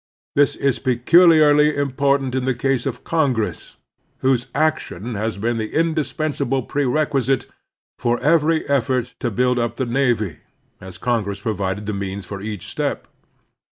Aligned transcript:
This 0.33 0.55
is 0.55 0.79
peculiarly 0.79 1.73
impor 1.73 2.17
tant 2.17 2.33
in 2.33 2.45
the 2.45 2.55
case 2.55 2.87
of 2.87 3.03
Congress, 3.03 3.77
whose 4.21 4.47
action 4.55 5.13
has 5.13 5.37
been 5.37 5.59
the 5.59 5.75
indispensable 5.75 6.63
prerequisite 6.63 7.45
for 7.99 8.19
every 8.19 8.67
effort 8.67 9.13
to 9.19 9.29
build 9.29 9.59
up 9.59 9.75
the 9.75 9.85
navy, 9.85 10.37
as 10.79 10.97
Congress 10.97 11.41
provided 11.41 11.85
the 11.85 11.93
means 11.93 12.25
for 12.25 12.41
each 12.41 12.65
step. 12.65 13.07